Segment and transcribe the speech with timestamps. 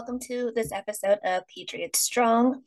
[0.00, 2.62] Welcome to this episode of Patriot Strong.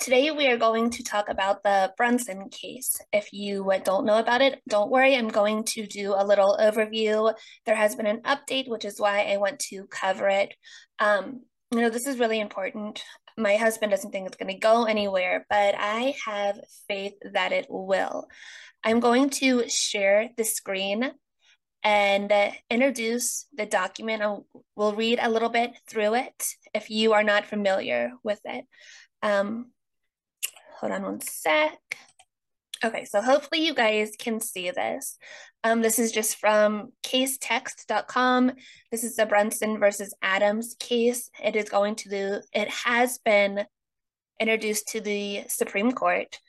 [0.00, 3.00] Today, we are going to talk about the Brunson case.
[3.12, 5.14] If you don't know about it, don't worry.
[5.14, 7.32] I'm going to do a little overview.
[7.66, 10.54] There has been an update, which is why I want to cover it.
[10.98, 13.00] Um, you know, this is really important.
[13.38, 16.58] My husband doesn't think it's going to go anywhere, but I have
[16.88, 18.26] faith that it will.
[18.82, 21.12] I'm going to share the screen
[21.82, 22.32] and
[22.70, 24.22] introduce the document.
[24.22, 24.46] I'll,
[24.76, 28.64] we'll read a little bit through it if you are not familiar with it.
[29.22, 29.72] Um,
[30.78, 31.78] hold on one sec.
[32.84, 35.16] Okay, so hopefully you guys can see this.
[35.62, 38.52] Um, this is just from casetext.com.
[38.90, 41.30] This is the Brunson versus Adams case.
[41.42, 43.64] It is going to the, it has been
[44.40, 46.40] introduced to the Supreme Court.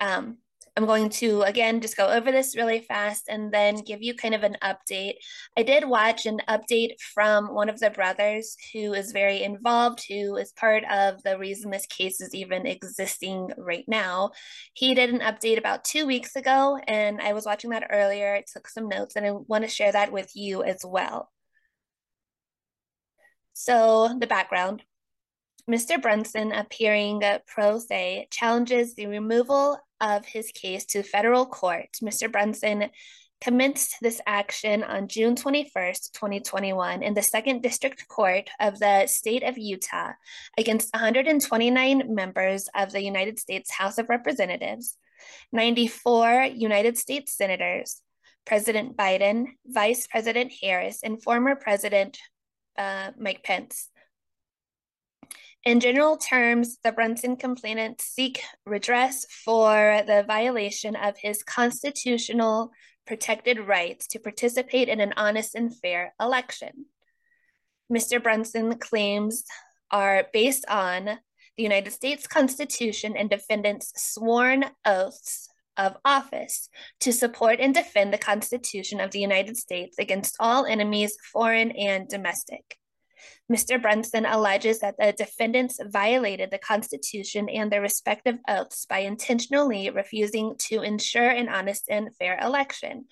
[0.00, 0.38] Um,
[0.76, 4.34] I'm going to again just go over this really fast and then give you kind
[4.34, 5.16] of an update.
[5.56, 10.36] I did watch an update from one of the brothers who is very involved, who
[10.36, 14.30] is part of the reason this case is even existing right now.
[14.72, 18.34] He did an update about two weeks ago, and I was watching that earlier.
[18.34, 21.30] I took some notes, and I want to share that with you as well.
[23.52, 24.82] So, the background.
[25.70, 26.00] Mr.
[26.00, 31.88] Brunson, appearing pro se, challenges the removal of his case to federal court.
[32.02, 32.30] Mr.
[32.30, 32.90] Brunson
[33.40, 39.42] commenced this action on June 21st, 2021, in the Second District Court of the state
[39.42, 40.12] of Utah
[40.58, 44.96] against 129 members of the United States House of Representatives,
[45.52, 48.00] 94 United States senators,
[48.44, 52.18] President Biden, Vice President Harris, and former President
[52.76, 53.90] uh, Mike Pence.
[55.64, 62.72] In general terms, the Brunson complainants seek redress for the violation of his constitutional
[63.06, 66.86] protected rights to participate in an honest and fair election.
[67.92, 68.20] Mr.
[68.20, 69.44] Brunson claims
[69.92, 71.04] are based on
[71.56, 76.68] the United States Constitution and defendants' sworn oaths of office
[77.00, 82.08] to support and defend the Constitution of the United States against all enemies, foreign and
[82.08, 82.78] domestic.
[83.50, 83.80] Mr.
[83.80, 90.54] Brunson alleges that the defendants violated the Constitution and their respective oaths by intentionally refusing
[90.58, 93.06] to ensure an honest and fair election.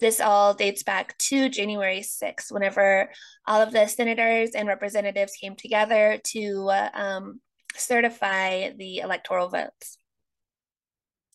[0.00, 3.10] This all dates back to January 6th, whenever
[3.46, 7.40] all of the senators and representatives came together to uh, um,
[7.76, 9.98] certify the electoral votes.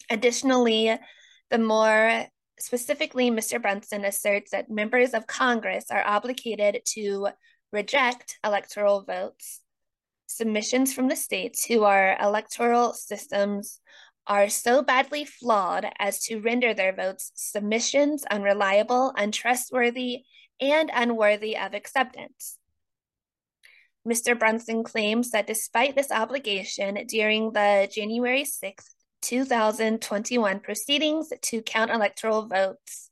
[0.10, 0.98] Additionally,
[1.50, 2.26] the more
[2.60, 3.62] specifically, Mr.
[3.62, 7.30] Brunson asserts that members of Congress are obligated to
[7.72, 9.62] reject electoral votes,
[10.28, 13.80] submissions from the states who our electoral systems
[14.28, 20.24] are so badly flawed as to render their votes submissions unreliable, untrustworthy,
[20.60, 22.58] and unworthy of acceptance.
[24.08, 24.38] Mr.
[24.38, 32.48] Brunson claims that despite this obligation during the January 6, 2021 proceedings to count electoral
[32.48, 33.07] votes,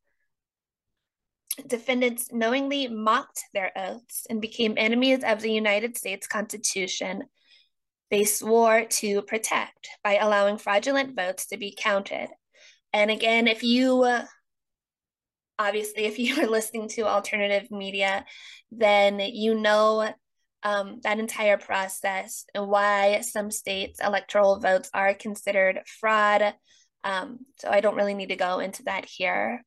[1.67, 7.23] defendants knowingly mocked their oaths and became enemies of the United States Constitution
[8.11, 12.29] they swore to protect by allowing fraudulent votes to be counted.
[12.93, 14.05] And again, if you
[15.57, 18.25] obviously, if you are listening to alternative media,
[18.71, 20.13] then you know
[20.63, 26.53] um, that entire process and why some states' electoral votes are considered fraud.
[27.03, 29.63] Um, so I don't really need to go into that here.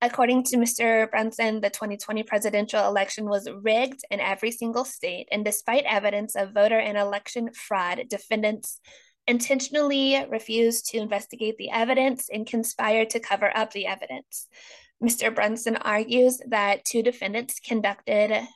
[0.00, 1.10] According to Mr.
[1.10, 6.54] Brunson, the 2020 presidential election was rigged in every single state, and despite evidence of
[6.54, 8.80] voter and election fraud, defendants
[9.26, 14.46] intentionally refused to investigate the evidence and conspired to cover up the evidence.
[15.02, 15.34] Mr.
[15.34, 18.46] Brunson argues that two defendants conducted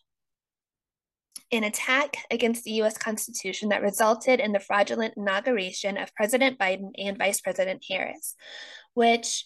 [1.51, 6.91] an attack against the US Constitution that resulted in the fraudulent inauguration of President Biden
[6.97, 8.37] and Vice President Harris,
[8.95, 9.45] which,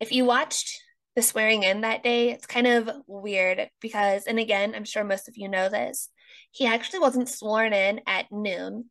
[0.00, 0.82] if you watched
[1.16, 5.28] the swearing in that day, it's kind of weird because, and again, I'm sure most
[5.28, 6.10] of you know this,
[6.52, 8.90] he actually wasn't sworn in at noon.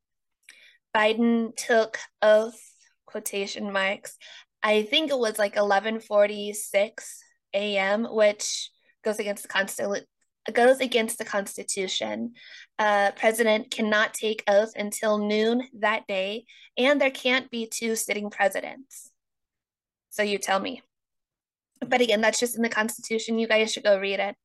[0.96, 2.60] Biden took oath,
[3.06, 4.18] quotation marks,
[4.66, 7.24] I think it was like 1146
[7.54, 8.72] a.m., which
[9.04, 10.06] goes against the Constitution
[10.54, 12.34] goes against the Constitution.
[12.78, 16.46] Uh, president cannot take oath until noon that day,
[16.78, 19.12] and there can't be two sitting presidents.
[20.12, 20.82] So you tell me.
[21.82, 23.40] But again, that's just in the Constitution.
[23.40, 24.36] You guys should go read it.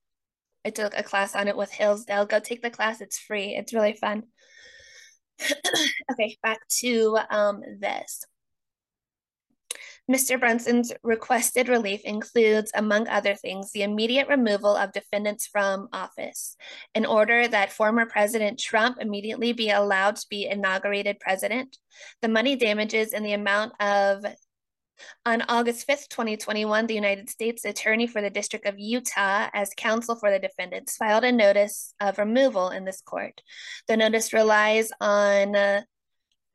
[0.65, 2.27] I took a class on it with Hillsdale.
[2.27, 3.00] Go take the class.
[3.00, 3.55] It's free.
[3.56, 4.25] It's really fun.
[6.12, 8.25] okay, back to um, this.
[10.11, 10.41] Mr.
[10.41, 16.56] Brunson's requested relief includes, among other things, the immediate removal of defendants from office
[16.97, 21.77] in order that former President Trump immediately be allowed to be inaugurated president,
[22.23, 24.25] the money damages in the amount of
[25.26, 30.17] on August 5th, 2021, the United States Attorney for the District of Utah, as counsel
[30.17, 33.43] for the defendants, filed a notice of removal in this court.
[33.88, 35.82] The notice relies on, uh,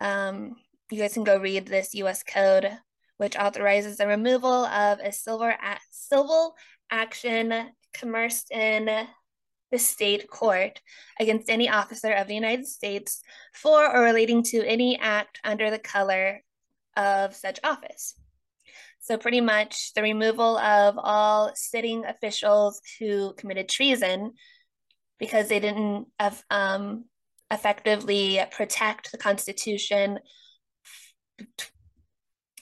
[0.01, 0.55] um,
[0.91, 2.23] you guys can go read this U.S.
[2.23, 2.77] Code
[3.17, 5.55] which authorizes the removal of a silver
[5.91, 6.55] civil
[6.91, 9.07] action commenced in
[9.71, 10.81] the state court
[11.19, 13.21] against any officer of the United States
[13.53, 16.41] for or relating to any act under the color
[16.95, 18.15] of such office.
[19.05, 24.31] So, pretty much the removal of all sitting officials who committed treason
[25.19, 26.07] because they didn't
[26.49, 27.05] um,
[27.51, 30.17] effectively protect the Constitution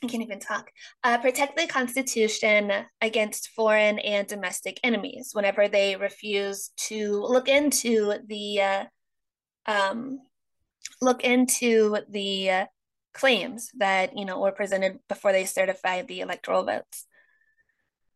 [0.04, 0.70] I can't even talk.
[1.06, 8.16] Uh, protect the Constitution against foreign and domestic enemies whenever they refuse to look into
[8.28, 8.86] the uh,
[9.66, 10.20] um,
[11.02, 12.66] look into the uh,
[13.14, 17.06] claims that you know were presented before they certified the electoral votes.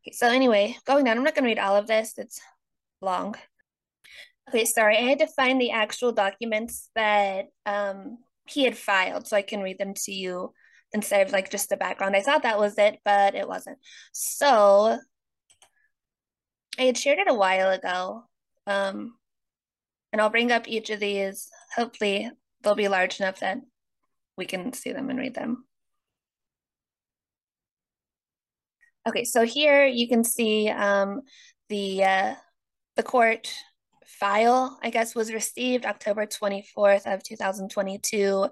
[0.04, 2.14] Okay, so anyway, going down, I'm not going to read all of this.
[2.18, 2.40] It's
[3.02, 3.36] long.
[4.50, 8.18] Okay, sorry, I had to find the actual documents that um,
[8.48, 10.54] he had filed so I can read them to you
[10.94, 12.16] instead of like just the background.
[12.16, 13.78] I thought that was it, but it wasn't.
[14.14, 14.98] So
[16.80, 18.24] I had shared it a while ago.
[18.66, 19.16] Um,
[20.12, 21.50] and I'll bring up each of these.
[21.76, 22.30] Hopefully
[22.62, 23.58] they'll be large enough that
[24.38, 25.66] we can see them and read them.
[29.08, 31.22] Okay, so here you can see um,
[31.70, 32.36] the uh,
[32.96, 33.54] the court
[34.06, 38.48] file, I guess, was received October 24th of 2022.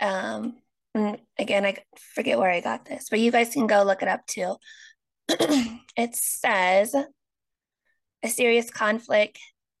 [0.00, 0.56] Um,
[1.38, 1.76] again, I
[2.14, 4.56] forget where I got this, but you guys can go look it up too.
[5.28, 6.94] it says
[8.22, 9.38] a serious conflict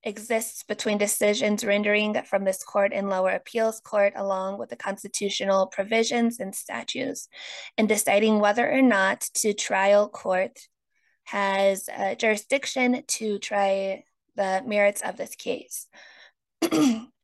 [0.08, 5.66] exists between decisions rendering from this court and lower appeals court, along with the constitutional
[5.66, 7.28] provisions and statutes,
[7.76, 10.58] in deciding whether or not to trial court
[11.24, 14.02] has uh, jurisdiction to try
[14.34, 15.86] the merits of this case.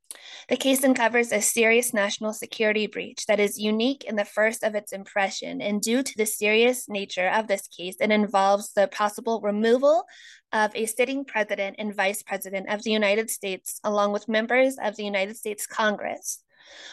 [0.49, 4.75] The case uncovers a serious national security breach that is unique in the first of
[4.75, 5.61] its impression.
[5.61, 10.05] And due to the serious nature of this case, it involves the possible removal
[10.52, 14.96] of a sitting president and vice president of the United States, along with members of
[14.96, 16.43] the United States Congress,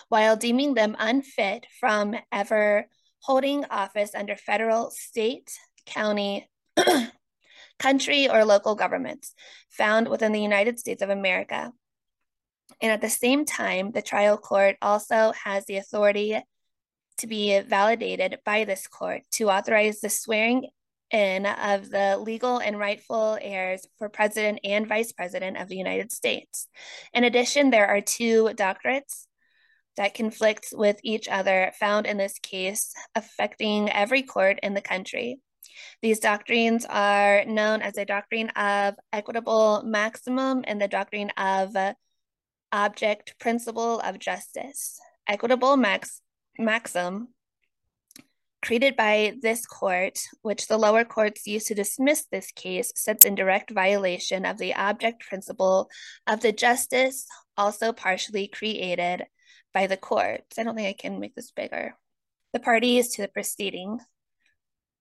[0.09, 2.88] while deeming them unfit from ever
[3.19, 5.51] holding office under federal, state,
[5.85, 6.50] county,
[7.79, 9.33] country, or local governments
[9.69, 11.71] found within the United States of America.
[12.81, 16.42] And at the same time, the trial court also has the authority
[17.19, 20.69] to be validated by this court to authorize the swearing
[21.12, 26.11] in of the legal and rightful heirs for president and vice president of the United
[26.11, 26.68] States.
[27.14, 29.28] In addition, there are two doctorates
[29.97, 35.40] that conflict with each other found in this case, affecting every court in the country.
[36.02, 41.76] These doctrines are known as the doctrine of equitable maximum and the doctrine of
[42.71, 44.99] object principle of justice.
[45.28, 46.21] Equitable max,
[46.57, 47.30] maxim
[48.61, 53.35] created by this court, which the lower courts used to dismiss this case, sits in
[53.35, 55.90] direct violation of the object principle
[56.28, 57.25] of the justice
[57.57, 59.25] also partially created
[59.73, 60.59] by the courts.
[60.59, 61.95] I don't think I can make this bigger.
[62.54, 63.99] The parties to the proceeding.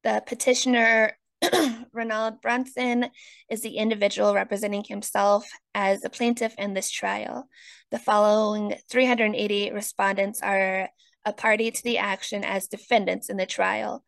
[0.04, 1.18] The petitioner
[1.92, 3.06] Ronald Brunson
[3.48, 7.48] is the individual representing himself as the plaintiff in this trial.
[7.90, 10.88] The following 380 respondents are
[11.24, 14.04] a party to the action as defendants in the trial.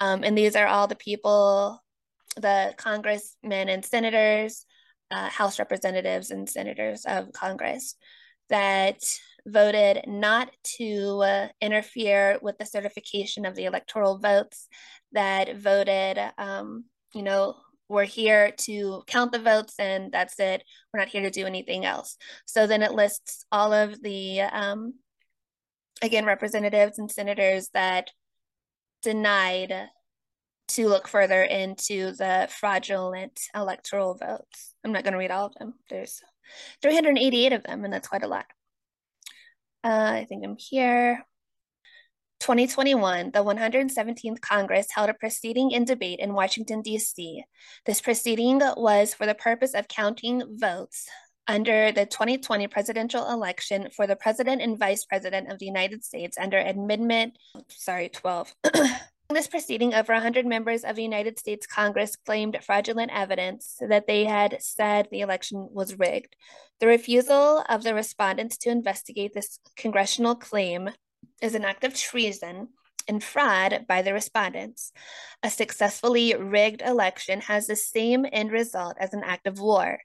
[0.00, 1.82] Um, and these are all the people,
[2.36, 4.64] the congressmen and senators,
[5.10, 7.96] uh, House representatives and senators of Congress
[8.48, 8.98] that
[9.46, 14.68] voted not to uh, interfere with the certification of the electoral votes
[15.16, 17.56] that voted, um, you know,
[17.88, 20.62] we're here to count the votes and that's it.
[20.92, 22.16] We're not here to do anything else.
[22.44, 24.94] So then it lists all of the, um,
[26.02, 28.10] again, representatives and senators that
[29.02, 29.88] denied
[30.68, 34.74] to look further into the fraudulent electoral votes.
[34.84, 35.74] I'm not going to read all of them.
[35.88, 36.20] There's
[36.82, 38.46] 388 of them, and that's quite a lot.
[39.82, 41.24] Uh, I think I'm here.
[42.40, 47.44] 2021, the 117th Congress held a proceeding in debate in Washington, D.C.
[47.84, 51.08] This proceeding was for the purpose of counting votes
[51.48, 56.36] under the 2020 presidential election for the president and vice president of the United States
[56.38, 57.38] under Amendment,
[57.68, 58.54] sorry, 12.
[58.74, 58.90] In
[59.30, 64.24] this proceeding, over 100 members of the United States Congress claimed fraudulent evidence that they
[64.24, 66.34] had said the election was rigged.
[66.80, 70.90] The refusal of the respondents to investigate this congressional claim
[71.42, 72.68] is an act of treason
[73.08, 74.92] and fraud by the respondents.
[75.42, 80.00] A successfully rigged election has the same end result as an act of war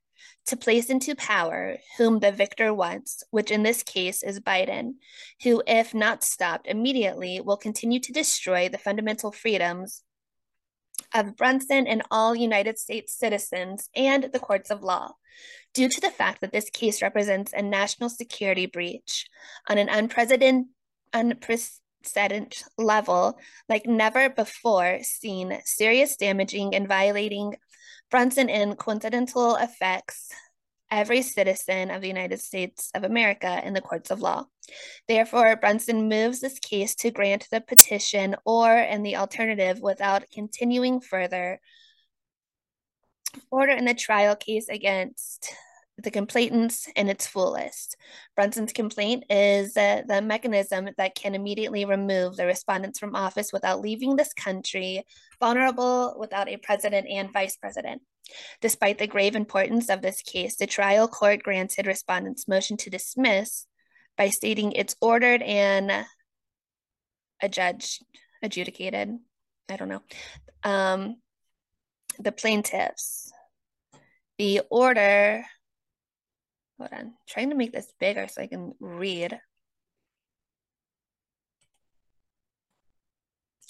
[0.45, 4.93] to place into power whom the victor wants, which in this case is Biden,
[5.43, 10.03] who, if not stopped immediately, will continue to destroy the fundamental freedoms
[11.13, 15.13] of Brunson and all United States citizens and the courts of law,
[15.73, 19.27] due to the fact that this case represents a national security breach
[19.67, 20.65] on an unprecedented,
[21.13, 23.37] unprecedented level
[23.69, 27.55] like never before seen, serious damaging and violating
[28.09, 30.31] Brunson in coincidental affects
[30.91, 34.45] every citizen of the United States of America in the courts of law.
[35.07, 40.99] Therefore, Brunson moves this case to grant the petition or, in the alternative, without continuing
[40.99, 41.61] further,
[43.49, 45.53] order in the trial case against
[46.01, 47.95] the complainants in its fullest.
[48.35, 53.81] Brunson's complaint is uh, the mechanism that can immediately remove the respondents from office without
[53.81, 55.05] leaving this country
[55.39, 58.01] vulnerable without a president and vice president.
[58.61, 63.65] Despite the grave importance of this case, the trial court granted respondents' motion to dismiss
[64.17, 66.05] by stating it's ordered and
[67.41, 67.99] a judge
[68.43, 69.17] adjudicated.
[69.69, 70.03] I don't know.
[70.63, 71.17] Um,
[72.19, 73.31] the plaintiffs.
[74.37, 75.43] The order
[76.81, 79.39] Hold on, trying to make this bigger so I can read.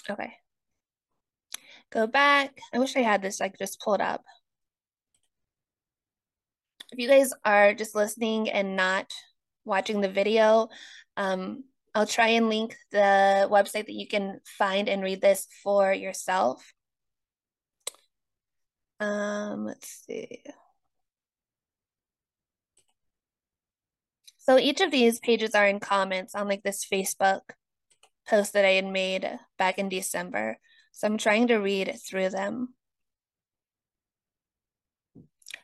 [0.10, 0.32] Okay.
[1.92, 2.58] Go back.
[2.74, 4.24] I wish I had this like just pulled up.
[6.94, 9.12] If you guys are just listening and not
[9.66, 10.70] watching the video,
[11.18, 15.92] um, I'll try and link the website that you can find and read this for
[15.92, 16.74] yourself.
[19.02, 20.44] Um, let's see.
[24.42, 27.42] So each of these pages are in comments on like this Facebook
[28.28, 29.30] post that I had made
[29.60, 30.58] back in December.
[30.92, 32.74] So I'm trying to read through them.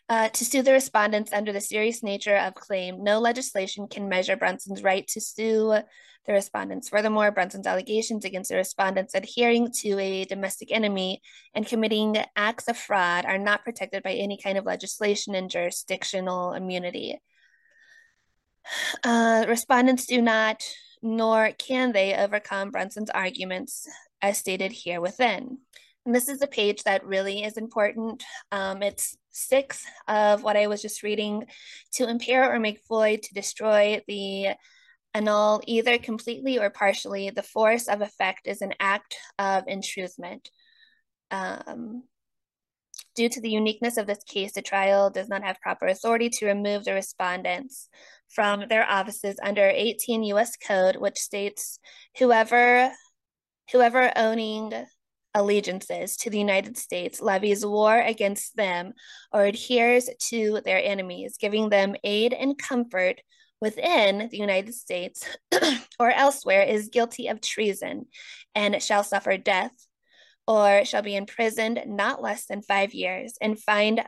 [0.10, 4.38] Uh, to sue the respondents under the serious nature of claim, no legislation can measure
[4.38, 5.80] Brunson's right to sue
[6.28, 6.88] the respondents.
[6.88, 11.22] Furthermore, Brunson's allegations against the respondents adhering to a domestic enemy
[11.56, 16.54] and committing acts of fraud are not protected by any kind of legislation and jurisdictional
[16.54, 17.20] immunity.
[19.04, 20.64] Uh, respondents do not,
[21.02, 23.88] nor can they, overcome Brunson's arguments
[24.22, 25.60] as stated here within.
[26.06, 28.24] And this is a page that really is important.
[28.52, 31.46] Um, it's six of what I was just reading
[31.94, 34.50] to impair or make void, to destroy the
[35.14, 37.30] annul either completely or partially.
[37.30, 40.50] The force of effect is an act of intruthment.
[41.30, 42.04] Um,
[43.16, 46.46] Due to the uniqueness of this case, the trial does not have proper authority to
[46.46, 47.90] remove the respondents
[48.30, 50.56] from their offices under 18 U.S.
[50.58, 51.80] Code, which states
[52.18, 52.92] whoever
[53.72, 54.72] whoever owning
[55.34, 58.94] allegiances to the United States levies war against them
[59.32, 63.22] or adheres to their enemies, giving them aid and comfort
[63.62, 65.26] within the United States
[66.00, 68.06] or elsewhere is guilty of treason
[68.56, 69.74] and shall suffer death
[70.48, 74.02] or shall be imprisoned not less than five years and fined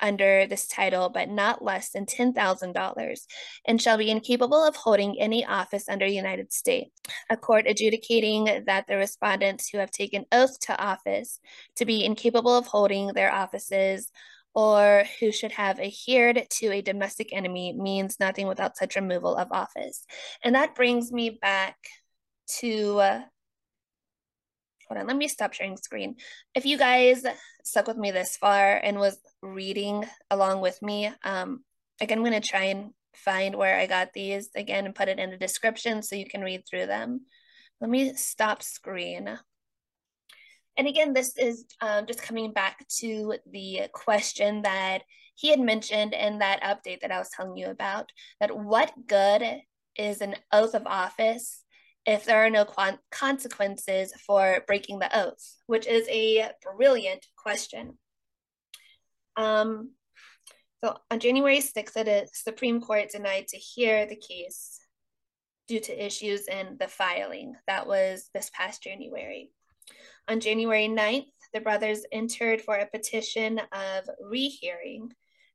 [0.00, 3.26] under this title, but not less than $10,000,
[3.66, 6.90] and shall be incapable of holding any office under the United States.
[7.30, 11.40] A court adjudicating that the respondents who have taken oath to office
[11.76, 14.10] to be incapable of holding their offices
[14.54, 19.48] or who should have adhered to a domestic enemy means nothing without such removal of
[19.50, 20.06] office.
[20.44, 21.76] And that brings me back
[22.60, 23.20] to uh,
[24.88, 26.16] hold on, let me stop sharing screen.
[26.54, 27.24] If you guys
[27.64, 31.64] stuck with me this far and was reading along with me, um,
[32.00, 35.18] again, I'm going to try and find where I got these again and put it
[35.18, 37.22] in the description so you can read through them.
[37.80, 39.38] Let me stop screen.
[40.76, 45.02] And again, this is um, just coming back to the question that
[45.36, 48.10] he had mentioned in that update that I was telling you about,
[48.40, 49.42] that what good
[49.96, 51.63] is an oath of office
[52.06, 52.66] if there are no
[53.10, 57.98] consequences for breaking the oath, which is a brilliant question.
[59.36, 59.92] Um,
[60.82, 64.80] so on January 6th, the Supreme Court denied to hear the case
[65.66, 67.54] due to issues in the filing.
[67.66, 69.50] That was this past January.
[70.28, 75.10] On January 9th, the brothers entered for a petition of rehearing.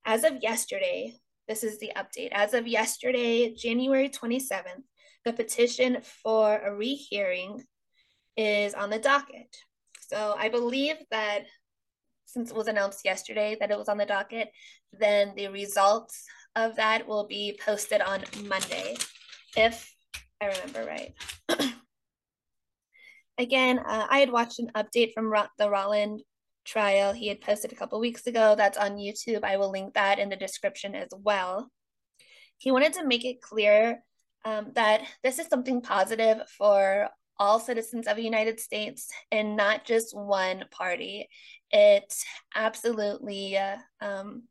[0.06, 1.14] As of yesterday,
[1.48, 2.30] this is the update.
[2.32, 4.84] As of yesterday, January 27th,
[5.26, 7.64] the petition for a rehearing
[8.38, 9.56] is on the docket.
[10.08, 11.44] So I believe that
[12.26, 14.50] since it was announced yesterday that it was on the docket,
[14.94, 18.96] then the results of that will be posted on Monday,
[19.58, 19.94] if
[20.42, 21.14] I remember right.
[23.38, 26.20] Again, uh, I had watched an update from Ro- the Raland
[26.66, 28.56] trial he had posted a couple weeks ago.
[28.56, 29.44] That's on YouTube.
[29.44, 31.72] I will link that in the description as well.
[32.58, 34.04] He wanted to make it clear
[34.46, 39.86] um, that this is something positive for all citizens of the United States and not
[39.86, 41.28] just one party.
[41.72, 42.14] It
[42.56, 43.58] absolutely
[44.02, 44.44] um,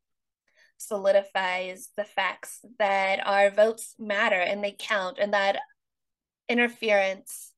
[0.79, 5.59] solidifies the facts that our votes matter and they count, and that
[6.49, 7.53] interference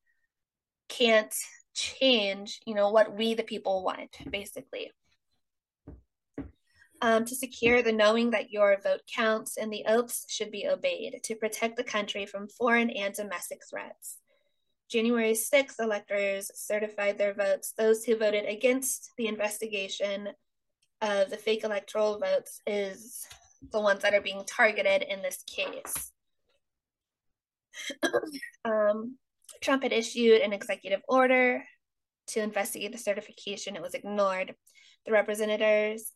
[0.89, 1.33] can't
[1.75, 4.91] change, you know, what we the people want, basically.
[7.03, 11.21] Um, to secure the knowing that your vote counts and the oaths should be obeyed
[11.25, 14.19] to protect the country from foreign and domestic threats.
[14.91, 17.73] January 6th, electors certified their votes.
[17.79, 20.29] Those who voted against the investigation
[21.01, 23.25] of the fake electoral votes is
[23.73, 26.13] the ones that are being targeted in this case.
[28.65, 29.17] um,
[29.61, 31.63] Trump had issued an executive order
[32.29, 33.77] to investigate the certification.
[33.77, 34.55] It was ignored.
[35.07, 36.13] The representatives,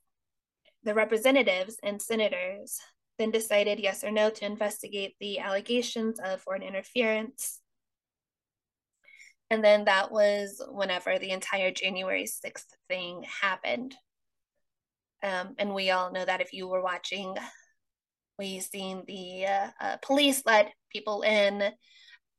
[0.85, 2.79] the representatives and senators
[3.19, 7.61] then decided yes or no to investigate the allegations of foreign interference.
[9.51, 13.95] And then that was whenever the entire January 6th thing happened.
[15.23, 17.37] Um, and we all know that if you were watching,
[18.39, 21.63] we seen the uh, uh, police let people in.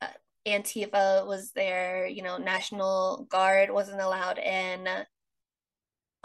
[0.02, 0.08] Uh,
[0.46, 2.06] Antifa was there.
[2.06, 4.88] You know, National Guard wasn't allowed in.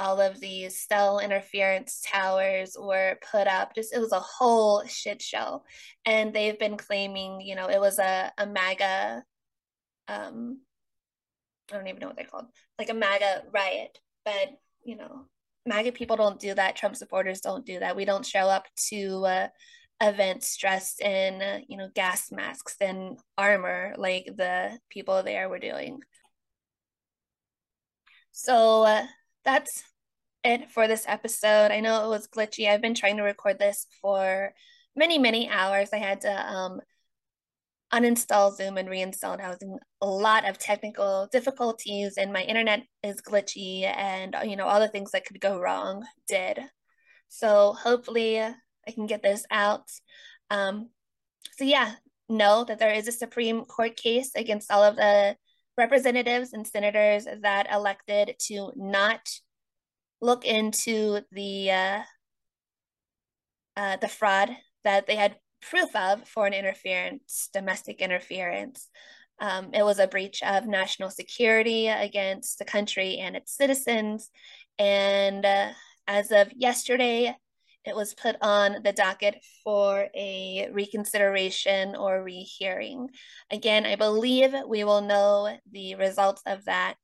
[0.00, 3.74] All of these cell interference towers were put up.
[3.74, 5.62] Just it was a whole shit show,
[6.06, 9.22] and they've been claiming, you know, it was a a MAGA.
[10.08, 10.60] Um,
[11.70, 12.46] I don't even know what they're called,
[12.78, 14.48] like a MAGA riot, but
[14.84, 15.26] you know,
[15.66, 16.76] MAGA people don't do that.
[16.76, 17.96] Trump supporters don't do that.
[17.96, 19.48] We don't show up to uh,
[20.00, 25.58] events dressed in, uh, you know, gas masks and armor like the people there were
[25.58, 26.00] doing.
[28.32, 29.06] So uh,
[29.44, 29.82] that's
[30.44, 31.70] it for this episode.
[31.70, 32.68] I know it was glitchy.
[32.68, 34.52] I've been trying to record this for
[34.96, 35.90] many, many hours.
[35.92, 36.80] I had to um,
[37.92, 39.44] uninstall Zoom and reinstall it.
[39.44, 44.56] I was in a lot of technical difficulties and my internet is glitchy and you
[44.56, 46.60] know all the things that could go wrong did.
[47.28, 49.90] So hopefully I can get this out.
[50.50, 50.90] Um,
[51.56, 51.94] so yeah,
[52.28, 55.36] know that there is a Supreme Court case against all of the
[55.76, 59.20] representatives and senators that elected to not
[60.20, 62.02] look into the uh,
[63.76, 64.50] uh, the fraud
[64.84, 68.88] that they had proof of foreign interference, domestic interference.
[69.40, 74.30] Um, it was a breach of national security against the country and its citizens.
[74.78, 75.70] And uh,
[76.06, 77.34] as of yesterday,
[77.86, 83.08] it was put on the docket for a reconsideration or rehearing.
[83.50, 86.98] Again, I believe we will know the results of that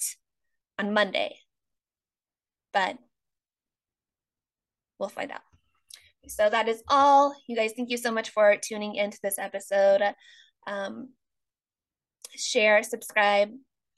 [0.78, 1.38] on Monday,
[2.74, 2.98] but
[4.98, 5.42] we'll find out.
[6.28, 7.34] So that is all.
[7.46, 10.02] You guys, thank you so much for tuning into this episode.
[10.66, 11.10] Um,
[12.34, 13.50] share, subscribe,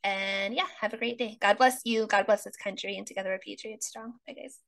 [0.04, 1.38] and yeah, have a great day.
[1.40, 2.06] God bless you.
[2.06, 2.96] God bless this country.
[2.98, 4.14] And together we're Patriots strong.
[4.26, 4.58] Bye, guys.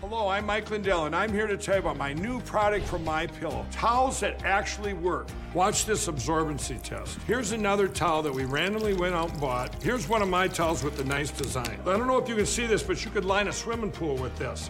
[0.00, 3.04] Hello, I'm Mike Lindell, and I'm here to tell you about my new product from
[3.04, 5.28] My Pillow: towels that actually work.
[5.54, 7.18] Watch this absorbency test.
[7.26, 9.82] Here's another towel that we randomly went out and bought.
[9.82, 11.80] Here's one of my towels with the nice design.
[11.82, 14.16] I don't know if you can see this, but you could line a swimming pool
[14.16, 14.68] with this.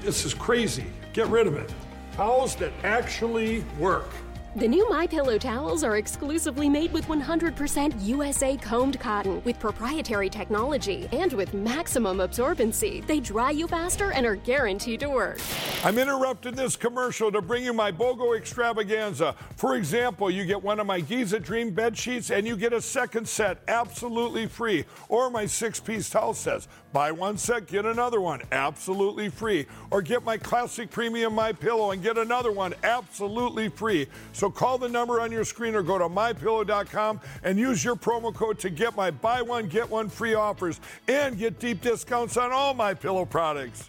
[0.00, 0.86] This is crazy.
[1.12, 1.72] Get rid of it.
[2.12, 4.08] Towels that actually work.
[4.56, 10.28] The new My Pillow towels are exclusively made with 100% USA combed cotton with proprietary
[10.28, 13.06] technology and with maximum absorbency.
[13.06, 15.38] They dry you faster and are guaranteed to work.
[15.84, 19.36] I'm interrupting this commercial to bring you my BOGO extravaganza.
[19.54, 22.82] For example, you get one of my Giza Dream bed sheets and you get a
[22.82, 26.66] second set absolutely free, or my six-piece towel sets.
[26.92, 31.92] Buy one set, get another one absolutely free, or get my classic premium My Pillow
[31.92, 34.08] and get another one absolutely free.
[34.40, 38.34] So call the number on your screen or go to mypillow.com and use your promo
[38.34, 42.50] code to get my buy one get one free offers and get deep discounts on
[42.50, 43.78] all my pillow products.